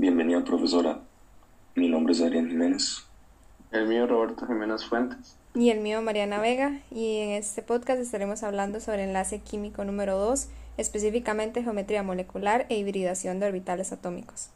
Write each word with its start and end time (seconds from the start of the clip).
Bienvenida, 0.00 0.42
profesora. 0.42 1.00
Mi 1.74 1.90
nombre 1.90 2.14
es 2.14 2.22
Adrián 2.22 2.48
Jiménez. 2.48 3.04
El 3.70 3.86
mío 3.86 4.06
Roberto 4.06 4.46
Jiménez 4.46 4.82
Fuentes. 4.86 5.36
Y 5.54 5.68
el 5.68 5.80
mío 5.80 6.00
Mariana 6.00 6.40
Vega. 6.40 6.80
Y 6.90 7.18
en 7.18 7.32
este 7.32 7.60
podcast 7.60 8.00
estaremos 8.00 8.42
hablando 8.42 8.80
sobre 8.80 9.04
enlace 9.04 9.40
químico 9.40 9.84
número 9.84 10.16
2, 10.16 10.48
específicamente 10.78 11.62
geometría 11.62 12.02
molecular 12.02 12.64
e 12.70 12.78
hibridación 12.78 13.40
de 13.40 13.48
orbitales 13.48 13.92
atómicos. 13.92 14.48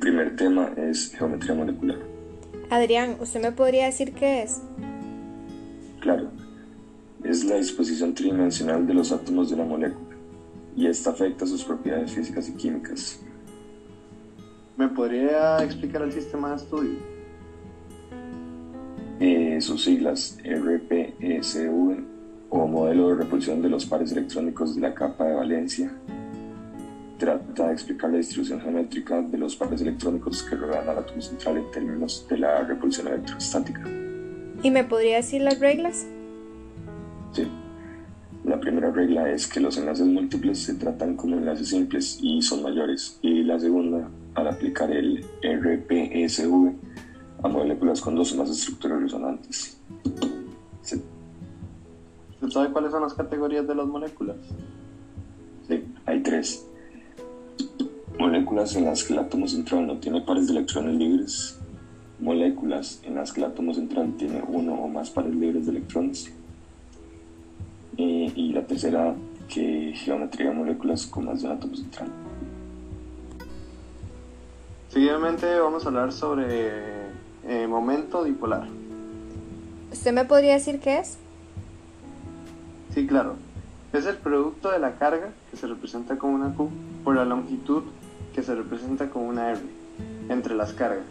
Primer 0.00 0.34
tema 0.34 0.72
es 0.76 1.14
geometría 1.16 1.54
molecular. 1.54 1.98
Adrián, 2.70 3.16
¿usted 3.20 3.40
me 3.42 3.52
podría 3.52 3.86
decir 3.86 4.12
qué 4.12 4.42
es? 4.42 4.62
Claro, 6.00 6.30
es 7.22 7.44
la 7.44 7.56
disposición 7.56 8.14
tridimensional 8.14 8.86
de 8.86 8.94
los 8.94 9.12
átomos 9.12 9.50
de 9.50 9.56
una 9.56 9.64
molécula 9.64 10.16
y 10.74 10.86
esta 10.86 11.10
afecta 11.10 11.46
sus 11.46 11.62
propiedades 11.64 12.12
físicas 12.12 12.48
y 12.48 12.52
químicas. 12.54 13.20
¿Me 14.76 14.88
podría 14.88 15.62
explicar 15.62 16.02
el 16.02 16.12
sistema 16.12 16.50
de 16.50 16.56
estudio? 16.56 16.98
Eh, 19.20 19.60
sus 19.60 19.84
siglas 19.84 20.38
RPSV 20.42 22.02
o 22.48 22.66
modelo 22.66 23.10
de 23.10 23.16
repulsión 23.16 23.60
de 23.60 23.68
los 23.68 23.84
pares 23.84 24.12
electrónicos 24.12 24.74
de 24.74 24.80
la 24.80 24.94
capa 24.94 25.26
de 25.26 25.34
valencia 25.34 25.92
trata 27.20 27.68
de 27.68 27.72
explicar 27.74 28.10
la 28.10 28.16
distribución 28.16 28.60
geométrica 28.60 29.20
de 29.20 29.36
los 29.38 29.54
pares 29.54 29.82
electrónicos 29.82 30.42
que 30.42 30.56
rodean 30.56 30.88
al 30.88 30.98
átomo 30.98 31.20
central 31.20 31.58
en 31.58 31.70
términos 31.70 32.26
de 32.28 32.38
la 32.38 32.62
repulsión 32.64 33.08
electrostática. 33.08 33.82
¿Y 34.62 34.70
me 34.70 34.84
podría 34.84 35.16
decir 35.16 35.42
las 35.42 35.60
reglas? 35.60 36.06
Sí. 37.32 37.46
La 38.44 38.58
primera 38.58 38.90
regla 38.90 39.30
es 39.30 39.46
que 39.46 39.60
los 39.60 39.76
enlaces 39.76 40.06
múltiples 40.06 40.58
se 40.60 40.74
tratan 40.74 41.14
como 41.14 41.36
enlaces 41.36 41.68
simples 41.68 42.18
y 42.22 42.40
son 42.40 42.62
mayores. 42.62 43.18
Y 43.20 43.42
la 43.44 43.60
segunda, 43.60 44.08
al 44.34 44.48
aplicar 44.48 44.90
el 44.90 45.22
RPSV 45.42 46.72
a 47.42 47.48
moléculas 47.48 48.00
con 48.00 48.14
dos 48.14 48.32
o 48.32 48.36
más 48.36 48.48
estructuras 48.48 49.00
resonantes. 49.00 49.78
Sí. 50.80 51.02
¿Usted 52.32 52.48
sabe 52.48 52.72
cuáles 52.72 52.92
son 52.92 53.02
las 53.02 53.12
categorías 53.12 53.68
de 53.68 53.74
las 53.74 53.86
moléculas? 53.86 54.36
Sí, 55.68 55.84
hay 56.06 56.22
tres. 56.22 56.69
Moléculas 58.20 58.76
en 58.76 58.84
las 58.84 59.02
que 59.02 59.14
el 59.14 59.18
átomo 59.20 59.48
central 59.48 59.86
no 59.86 59.96
tiene 59.96 60.20
pares 60.20 60.46
de 60.46 60.52
electrones 60.52 60.94
libres. 60.94 61.58
Moléculas 62.18 63.00
en 63.02 63.14
las 63.14 63.32
que 63.32 63.40
el 63.40 63.46
átomo 63.46 63.72
central 63.72 64.12
tiene 64.18 64.42
uno 64.46 64.74
o 64.74 64.88
más 64.88 65.08
pares 65.08 65.34
libres 65.34 65.64
de 65.64 65.72
electrones. 65.72 66.30
Eh, 67.96 68.30
y 68.36 68.52
la 68.52 68.66
tercera, 68.66 69.14
que 69.48 69.94
geometría 69.94 70.50
de 70.50 70.54
moléculas 70.54 71.06
con 71.06 71.24
más 71.24 71.40
de 71.40 71.48
un 71.48 71.54
átomo 71.54 71.74
central. 71.74 72.08
Seguidamente 74.90 75.58
vamos 75.58 75.86
a 75.86 75.88
hablar 75.88 76.12
sobre 76.12 76.68
eh, 77.48 77.66
momento 77.66 78.22
dipolar. 78.22 78.68
¿Usted 79.90 80.12
me 80.12 80.26
podría 80.26 80.52
decir 80.52 80.78
qué 80.78 80.98
es? 80.98 81.16
Sí, 82.92 83.06
claro. 83.06 83.36
Es 83.94 84.04
el 84.04 84.16
producto 84.16 84.70
de 84.70 84.78
la 84.78 84.96
carga, 84.96 85.30
que 85.50 85.56
se 85.56 85.66
representa 85.66 86.18
como 86.18 86.34
una 86.34 86.54
Q, 86.54 86.68
por 87.02 87.16
la 87.16 87.24
longitud, 87.24 87.84
que 88.34 88.42
se 88.42 88.54
representa 88.54 89.10
como 89.10 89.28
una 89.28 89.50
R, 89.50 89.60
entre 90.28 90.54
las 90.54 90.72
cargas. 90.72 91.04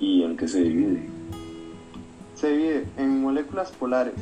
¿Y 0.00 0.22
en 0.22 0.36
qué 0.36 0.48
se 0.48 0.60
divide? 0.60 1.08
Se 2.34 2.50
divide 2.50 2.86
en 2.96 3.22
moléculas 3.22 3.70
polares, 3.70 4.14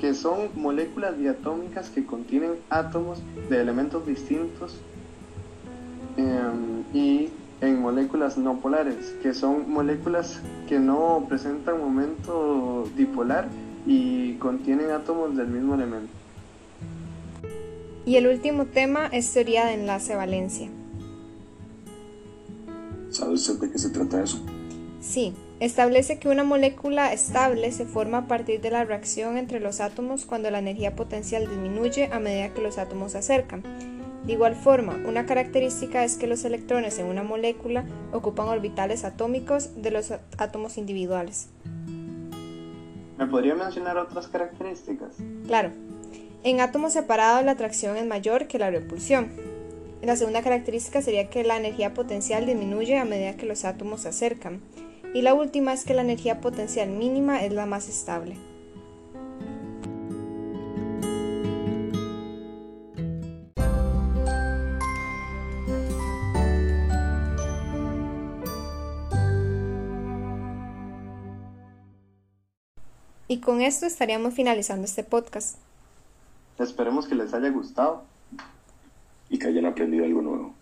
que 0.00 0.14
son 0.14 0.50
moléculas 0.54 1.16
diatómicas 1.16 1.90
que 1.90 2.04
contienen 2.04 2.52
átomos 2.70 3.22
de 3.48 3.60
elementos 3.60 4.06
distintos, 4.06 4.80
em, 6.16 6.82
y 6.92 7.30
en 7.60 7.80
moléculas 7.80 8.36
no 8.36 8.58
polares, 8.58 9.14
que 9.22 9.32
son 9.32 9.70
moléculas 9.70 10.40
que 10.68 10.78
no 10.78 11.24
presentan 11.28 11.80
momento 11.80 12.88
dipolar 12.96 13.48
y 13.86 14.34
contienen 14.34 14.90
átomos 14.90 15.36
del 15.36 15.48
mismo 15.48 15.74
elemento. 15.74 16.12
Y 18.06 18.16
el 18.16 18.28
último 18.28 18.66
tema 18.66 19.08
es 19.08 19.32
teoría 19.32 19.66
de 19.66 19.74
enlace-valencia. 19.74 20.68
¿Sabe 23.10 23.34
usted 23.34 23.54
de 23.58 23.72
qué 23.72 23.78
se 23.78 23.90
trata 23.90 24.22
eso? 24.22 24.38
Sí, 25.00 25.34
establece 25.58 26.20
que 26.20 26.28
una 26.28 26.44
molécula 26.44 27.12
estable 27.12 27.72
se 27.72 27.84
forma 27.84 28.18
a 28.18 28.28
partir 28.28 28.60
de 28.60 28.70
la 28.70 28.84
reacción 28.84 29.36
entre 29.36 29.58
los 29.58 29.80
átomos 29.80 30.24
cuando 30.24 30.52
la 30.52 30.60
energía 30.60 30.94
potencial 30.94 31.48
disminuye 31.48 32.08
a 32.12 32.20
medida 32.20 32.54
que 32.54 32.62
los 32.62 32.78
átomos 32.78 33.12
se 33.12 33.18
acercan. 33.18 33.64
De 34.24 34.32
igual 34.32 34.54
forma, 34.54 34.96
una 35.04 35.26
característica 35.26 36.04
es 36.04 36.16
que 36.16 36.28
los 36.28 36.44
electrones 36.44 37.00
en 37.00 37.06
una 37.06 37.24
molécula 37.24 37.84
ocupan 38.12 38.46
orbitales 38.46 39.04
atómicos 39.04 39.82
de 39.82 39.90
los 39.90 40.12
átomos 40.38 40.78
individuales. 40.78 41.48
¿Me 43.18 43.26
podría 43.26 43.56
mencionar 43.56 43.96
otras 43.96 44.28
características? 44.28 45.16
Claro, 45.46 45.72
en 46.46 46.60
átomos 46.60 46.92
separados 46.92 47.44
la 47.44 47.50
atracción 47.50 47.96
es 47.96 48.06
mayor 48.06 48.46
que 48.46 48.60
la 48.60 48.70
repulsión. 48.70 49.32
La 50.00 50.14
segunda 50.14 50.42
característica 50.42 51.02
sería 51.02 51.28
que 51.28 51.42
la 51.42 51.56
energía 51.56 51.92
potencial 51.92 52.46
disminuye 52.46 52.96
a 52.96 53.04
medida 53.04 53.36
que 53.36 53.46
los 53.46 53.64
átomos 53.64 54.02
se 54.02 54.10
acercan. 54.10 54.60
Y 55.12 55.22
la 55.22 55.34
última 55.34 55.72
es 55.72 55.84
que 55.84 55.92
la 55.92 56.02
energía 56.02 56.40
potencial 56.40 56.88
mínima 56.88 57.44
es 57.44 57.52
la 57.52 57.66
más 57.66 57.88
estable. 57.88 58.36
Y 73.26 73.38
con 73.38 73.62
esto 73.62 73.86
estaríamos 73.86 74.32
finalizando 74.34 74.84
este 74.84 75.02
podcast. 75.02 75.65
Esperemos 76.58 77.06
que 77.06 77.14
les 77.14 77.34
haya 77.34 77.50
gustado. 77.50 78.04
Y 79.28 79.38
que 79.38 79.48
hayan 79.48 79.66
aprendido 79.66 80.04
algo 80.04 80.22
nuevo. 80.22 80.55